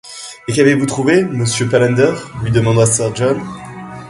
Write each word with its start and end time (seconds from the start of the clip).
Et 0.47 0.53
qu’avez-vous 0.53 0.87
trouvé, 0.87 1.23
monsieur 1.25 1.69
Palander? 1.69 2.11
lui 2.41 2.49
demanda 2.49 2.87
sir 2.87 3.15
John. 3.15 3.39